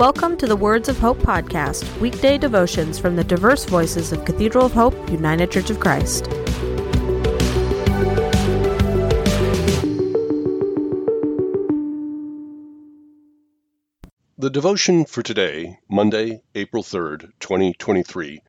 Welcome 0.00 0.38
to 0.38 0.46
the 0.46 0.56
Words 0.56 0.88
of 0.88 0.98
Hope 0.98 1.18
podcast, 1.18 2.00
weekday 2.00 2.38
devotions 2.38 2.98
from 2.98 3.16
the 3.16 3.22
diverse 3.22 3.66
voices 3.66 4.12
of 4.12 4.24
Cathedral 4.24 4.64
of 4.64 4.72
Hope, 4.72 4.94
United 5.10 5.50
Church 5.50 5.68
of 5.68 5.78
Christ. 5.78 6.24
The 14.38 14.48
devotion 14.50 15.04
for 15.04 15.22
today, 15.22 15.76
Monday, 15.86 16.40
April 16.54 16.82
3rd, 16.82 17.32
2023, 17.38 18.40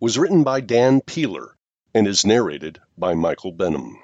was 0.00 0.18
written 0.18 0.42
by 0.42 0.60
Dan 0.60 1.02
Peeler 1.02 1.56
and 1.94 2.08
is 2.08 2.26
narrated 2.26 2.80
by 2.98 3.14
Michael 3.14 3.52
Benham. 3.52 3.96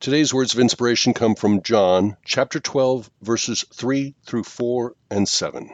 Today's 0.00 0.34
words 0.34 0.52
of 0.52 0.60
inspiration 0.60 1.14
come 1.14 1.34
from 1.34 1.62
John 1.62 2.18
chapter 2.26 2.60
12, 2.60 3.10
verses 3.22 3.64
3 3.72 4.14
through 4.26 4.44
4 4.44 4.94
and 5.10 5.26
7. 5.26 5.70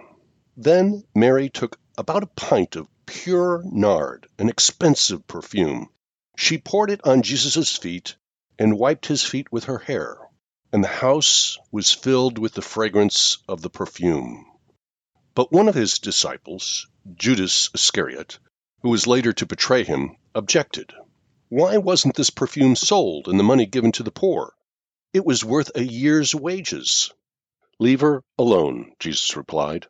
Then 0.60 1.04
Mary 1.14 1.50
took 1.50 1.78
about 1.96 2.24
a 2.24 2.34
pint 2.34 2.74
of 2.74 2.88
pure 3.06 3.62
nard, 3.64 4.26
an 4.40 4.48
expensive 4.48 5.24
perfume. 5.28 5.88
She 6.36 6.58
poured 6.58 6.90
it 6.90 7.00
on 7.06 7.22
Jesus' 7.22 7.76
feet 7.76 8.16
and 8.58 8.76
wiped 8.76 9.06
his 9.06 9.22
feet 9.22 9.52
with 9.52 9.66
her 9.66 9.78
hair, 9.78 10.18
and 10.72 10.82
the 10.82 10.88
house 10.88 11.58
was 11.70 11.92
filled 11.94 12.38
with 12.38 12.54
the 12.54 12.62
fragrance 12.62 13.38
of 13.46 13.62
the 13.62 13.70
perfume. 13.70 14.46
But 15.36 15.52
one 15.52 15.68
of 15.68 15.76
his 15.76 16.00
disciples, 16.00 16.88
Judas 17.14 17.70
Iscariot, 17.72 18.40
who 18.82 18.88
was 18.88 19.06
later 19.06 19.32
to 19.34 19.46
betray 19.46 19.84
him, 19.84 20.16
objected. 20.34 20.92
Why 21.50 21.76
wasn't 21.76 22.16
this 22.16 22.30
perfume 22.30 22.74
sold 22.74 23.28
and 23.28 23.38
the 23.38 23.45
money 23.45 23.66
given 23.66 23.92
to 23.92 24.02
the 24.02 24.10
poor? 24.10 24.54
It 25.12 25.24
was 25.24 25.45
worth 25.45 25.70
a 25.76 25.84
year's 25.84 26.34
wages. 26.34 27.12
Leave 27.78 28.00
her 28.00 28.24
alone, 28.36 28.96
Jesus 28.98 29.36
replied. 29.36 29.87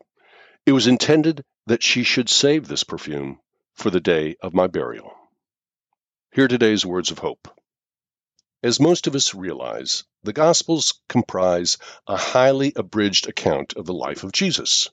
It 0.69 0.73
was 0.73 0.87
intended 0.87 1.47
that 1.65 1.83
she 1.83 2.03
should 2.03 2.29
save 2.29 2.69
this 2.69 2.85
perfume 2.85 3.41
for 3.73 3.89
the 3.89 4.03
day 4.03 4.37
of 4.43 4.53
my 4.53 4.67
burial. 4.67 5.11
Hear 6.35 6.47
today's 6.47 6.85
words 6.85 7.11
of 7.11 7.21
hope. 7.21 7.49
As 8.63 8.79
most 8.79 9.07
of 9.07 9.15
us 9.15 9.35
realize, 9.35 10.05
the 10.25 10.35
Gospels 10.35 11.01
comprise 11.09 11.79
a 12.07 12.19
highly 12.19 12.75
abridged 12.77 13.31
account 13.31 13.77
of 13.79 13.87
the 13.87 13.95
life 13.95 14.25
of 14.25 14.33
Jesus. 14.33 14.91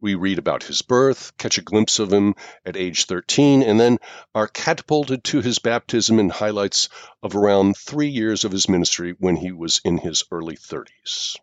We 0.00 0.14
read 0.14 0.38
about 0.38 0.62
his 0.62 0.80
birth, 0.80 1.36
catch 1.36 1.58
a 1.58 1.62
glimpse 1.62 1.98
of 1.98 2.10
him 2.10 2.34
at 2.64 2.78
age 2.78 3.04
13, 3.04 3.62
and 3.62 3.78
then 3.78 3.98
are 4.34 4.48
catapulted 4.48 5.22
to 5.24 5.42
his 5.42 5.58
baptism 5.58 6.18
and 6.18 6.32
highlights 6.32 6.88
of 7.22 7.36
around 7.36 7.76
three 7.76 8.08
years 8.08 8.46
of 8.46 8.52
his 8.52 8.70
ministry 8.70 9.14
when 9.18 9.36
he 9.36 9.52
was 9.52 9.82
in 9.84 9.98
his 9.98 10.24
early 10.30 10.56
30s. 10.56 11.36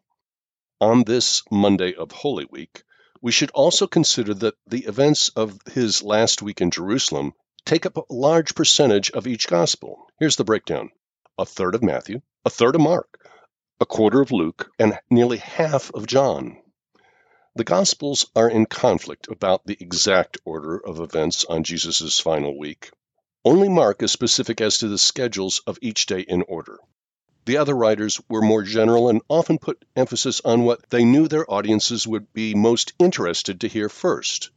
On 0.81 1.03
this 1.03 1.43
Monday 1.51 1.93
of 1.93 2.11
Holy 2.11 2.45
Week, 2.49 2.81
we 3.21 3.31
should 3.31 3.51
also 3.51 3.87
consider 3.87 4.33
that 4.33 4.55
the 4.67 4.85
events 4.85 5.29
of 5.29 5.59
his 5.71 6.03
last 6.03 6.41
week 6.41 6.61
in 6.61 6.71
Jerusalem 6.71 7.33
take 7.65 7.85
up 7.85 7.97
a 7.97 8.03
large 8.09 8.55
percentage 8.55 9.11
of 9.11 9.27
each 9.27 9.47
gospel. 9.47 10.07
Here's 10.19 10.35
the 10.35 10.43
breakdown 10.43 10.91
a 11.37 11.45
third 11.45 11.75
of 11.75 11.83
Matthew, 11.83 12.21
a 12.45 12.49
third 12.49 12.75
of 12.75 12.81
Mark, 12.81 13.19
a 13.79 13.85
quarter 13.85 14.21
of 14.21 14.31
Luke, 14.31 14.71
and 14.79 14.97
nearly 15.09 15.37
half 15.37 15.91
of 15.93 16.07
John. 16.07 16.61
The 17.55 17.63
Gospels 17.63 18.25
are 18.35 18.49
in 18.49 18.67
conflict 18.67 19.27
about 19.29 19.65
the 19.65 19.77
exact 19.79 20.37
order 20.45 20.77
of 20.77 20.99
events 20.99 21.43
on 21.45 21.63
Jesus' 21.63 22.19
final 22.19 22.57
week. 22.57 22.91
Only 23.43 23.67
Mark 23.67 24.03
is 24.03 24.11
specific 24.11 24.61
as 24.61 24.77
to 24.77 24.87
the 24.87 24.97
schedules 24.97 25.61
of 25.65 25.79
each 25.81 26.05
day 26.05 26.21
in 26.21 26.43
order. 26.43 26.77
The 27.47 27.55
other 27.55 27.77
writers 27.77 28.19
were 28.27 28.41
more 28.41 28.61
general 28.61 29.07
and 29.07 29.21
often 29.29 29.57
put 29.57 29.85
emphasis 29.95 30.41
on 30.43 30.63
what 30.63 30.89
they 30.89 31.05
knew 31.05 31.29
their 31.29 31.49
audiences 31.49 32.05
would 32.05 32.33
be 32.33 32.53
most 32.53 32.91
interested 32.99 33.61
to 33.61 33.69
hear 33.69 33.87
first. 33.87 34.51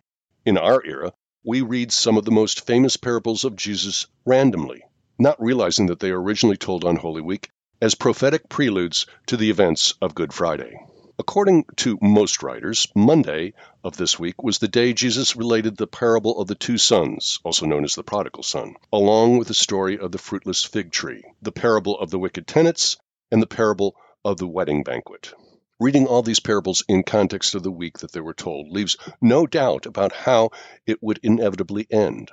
In 0.45 0.59
our 0.59 0.85
era, 0.85 1.13
we 1.45 1.61
read 1.63 1.93
some 1.93 2.19
of 2.19 2.25
the 2.25 2.33
most 2.33 2.67
famous 2.67 2.97
parables 2.97 3.45
of 3.45 3.55
Jesus 3.55 4.09
randomly, 4.27 4.83
not 5.21 5.41
realizing 5.41 5.87
that 5.87 6.01
they 6.01 6.11
were 6.11 6.21
originally 6.21 6.57
told 6.57 6.85
on 6.85 6.97
Holy 6.97 7.23
Week 7.23 7.49
as 7.81 7.95
prophetic 7.95 8.49
preludes 8.49 9.07
to 9.27 9.37
the 9.37 9.51
events 9.51 9.95
of 10.03 10.17
Good 10.17 10.33
Friday. 10.33 10.75
According 11.21 11.67
to 11.77 11.99
most 12.01 12.43
writers, 12.43 12.89
Monday 12.95 13.53
of 13.85 13.95
this 13.95 14.19
week 14.19 14.43
was 14.43 14.59
the 14.59 14.69
day 14.69 14.95
Jesus 14.95 15.37
related 15.37 15.77
the 15.77 15.87
parable 15.87 16.41
of 16.41 16.49
the 16.49 16.55
two 16.55 16.79
sons, 16.79 17.41
also 17.45 17.67
known 17.67 17.85
as 17.85 17.95
the 17.95 18.03
prodigal 18.03 18.43
son, 18.43 18.75
along 18.91 19.37
with 19.37 19.49
the 19.49 19.53
story 19.53 19.99
of 19.99 20.13
the 20.13 20.19
fruitless 20.19 20.65
fig 20.65 20.91
tree, 20.91 21.23
the 21.43 21.53
parable 21.53 21.99
of 21.99 22.09
the 22.09 22.19
wicked 22.19 22.47
tenants, 22.47 22.97
and 23.31 23.43
the 23.43 23.47
parable 23.47 23.97
of 24.25 24.39
the 24.39 24.49
wedding 24.49 24.83
banquet. 24.83 25.35
Reading 25.79 26.07
all 26.07 26.23
these 26.23 26.41
parables 26.41 26.83
in 26.89 27.03
context 27.03 27.55
of 27.55 27.63
the 27.63 27.71
week 27.71 27.99
that 27.99 28.13
they 28.13 28.21
were 28.21 28.33
told 28.33 28.71
leaves 28.71 28.97
no 29.21 29.47
doubt 29.47 29.85
about 29.85 30.13
how 30.13 30.49
it 30.87 31.03
would 31.03 31.21
inevitably 31.23 31.87
end. 31.91 32.31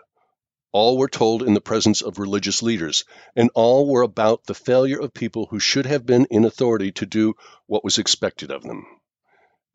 All 0.80 0.96
were 0.96 1.10
told 1.10 1.42
in 1.42 1.56
the 1.56 1.60
presence 1.60 2.04
of 2.04 2.20
religious 2.20 2.62
leaders, 2.62 3.04
and 3.36 3.50
all 3.56 3.88
were 3.88 4.04
about 4.04 4.46
the 4.46 4.54
failure 4.54 5.00
of 5.00 5.12
people 5.12 5.48
who 5.48 5.60
should 5.60 5.88
have 5.88 6.06
been 6.06 6.26
in 6.30 6.46
authority 6.46 6.92
to 6.92 7.08
do 7.08 7.34
what 7.66 7.84
was 7.84 7.98
expected 7.98 8.52
of 8.52 8.62
them. 8.62 8.86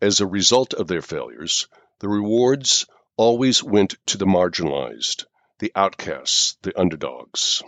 As 0.00 0.20
a 0.20 0.28
result 0.28 0.74
of 0.74 0.86
their 0.86 1.02
failures, 1.02 1.66
the 1.98 2.06
rewards 2.06 2.86
always 3.16 3.64
went 3.64 3.96
to 4.06 4.16
the 4.16 4.26
marginalized, 4.26 5.24
the 5.58 5.72
outcasts, 5.74 6.56
the 6.62 6.78
underdogs. 6.78 7.64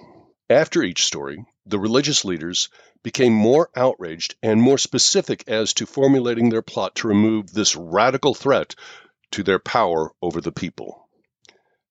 After 0.49 0.85
each 0.85 1.05
story, 1.05 1.45
the 1.67 1.81
religious 1.81 2.25
leaders 2.25 2.69
became 3.03 3.33
more 3.33 3.69
outraged 3.75 4.37
and 4.45 4.63
more 4.63 4.79
specific 4.79 5.43
as 5.49 5.75
to 5.75 5.87
formulating 5.87 6.51
their 6.51 6.63
plot 6.63 6.95
to 6.95 7.09
remove 7.09 7.53
this 7.53 7.75
radical 7.75 8.35
threat 8.35 8.77
to 9.33 9.43
their 9.43 9.59
power 9.59 10.13
over 10.23 10.41
the 10.41 10.53
people. 10.53 11.04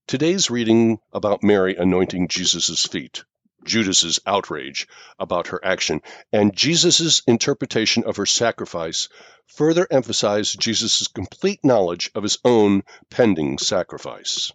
Today's 0.06 0.52
reading 0.52 1.00
about 1.12 1.44
Mary 1.44 1.76
anointing 1.76 2.28
Jesus' 2.28 2.86
feet, 2.86 3.24
Judas's 3.64 4.20
outrage 4.28 4.88
about 5.18 5.48
her 5.48 5.66
action, 5.66 6.02
and 6.32 6.56
Jesus' 6.56 7.22
interpretation 7.26 8.04
of 8.04 8.18
her 8.18 8.26
sacrifice 8.26 9.08
further 9.48 9.88
emphasize 9.90 10.52
Jesus' 10.52 11.08
complete 11.08 11.62
knowledge 11.64 12.12
of 12.14 12.22
his 12.22 12.38
own 12.44 12.84
pending 13.10 13.58
sacrifice. 13.58 14.52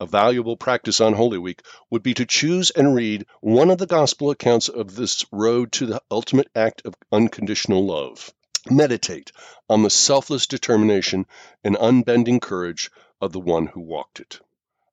A 0.00 0.06
valuable 0.06 0.56
practice 0.56 1.00
on 1.00 1.12
Holy 1.12 1.38
Week 1.38 1.62
would 1.90 2.02
be 2.02 2.14
to 2.14 2.26
choose 2.26 2.70
and 2.70 2.94
read 2.94 3.26
one 3.40 3.70
of 3.70 3.78
the 3.78 3.86
gospel 3.86 4.30
accounts 4.30 4.68
of 4.68 4.96
this 4.96 5.24
road 5.30 5.70
to 5.72 5.86
the 5.86 6.02
ultimate 6.10 6.48
act 6.56 6.82
of 6.84 6.94
unconditional 7.12 7.86
love. 7.86 8.32
Meditate 8.68 9.30
on 9.68 9.84
the 9.84 9.90
selfless 9.90 10.46
determination 10.46 11.26
and 11.62 11.76
unbending 11.76 12.40
courage 12.40 12.90
of 13.20 13.32
the 13.32 13.40
one 13.40 13.66
who 13.66 13.80
walked 13.80 14.18
it. 14.18 14.40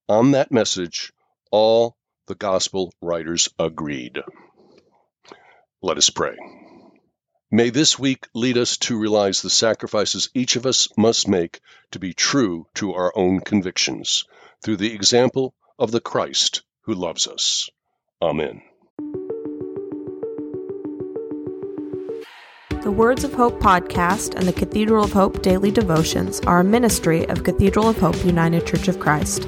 On 0.09 0.31
that 0.31 0.51
message, 0.51 1.13
all 1.49 1.95
the 2.27 2.35
gospel 2.35 2.93
writers 3.01 3.47
agreed. 3.57 4.19
Let 5.81 5.97
us 5.97 6.09
pray. 6.09 6.35
May 7.49 7.69
this 7.69 7.97
week 7.97 8.27
lead 8.33 8.57
us 8.57 8.77
to 8.77 8.99
realize 8.99 9.41
the 9.41 9.49
sacrifices 9.49 10.29
each 10.33 10.57
of 10.57 10.65
us 10.65 10.89
must 10.97 11.27
make 11.27 11.61
to 11.91 11.99
be 11.99 12.13
true 12.13 12.67
to 12.75 12.95
our 12.95 13.13
own 13.15 13.39
convictions 13.39 14.25
through 14.63 14.77
the 14.77 14.93
example 14.93 15.53
of 15.79 15.91
the 15.91 16.01
Christ 16.01 16.63
who 16.81 16.95
loves 16.95 17.27
us. 17.27 17.69
Amen. 18.21 18.61
The 22.81 22.91
Words 22.91 23.23
of 23.23 23.33
Hope 23.33 23.61
podcast 23.61 24.35
and 24.35 24.45
the 24.45 24.51
Cathedral 24.51 25.05
of 25.05 25.13
Hope 25.13 25.41
daily 25.41 25.71
devotions 25.71 26.41
are 26.41 26.59
a 26.59 26.63
ministry 26.65 27.25
of 27.29 27.45
Cathedral 27.45 27.87
of 27.87 27.97
Hope 27.99 28.25
United 28.25 28.67
Church 28.67 28.89
of 28.89 28.99
Christ. 28.99 29.47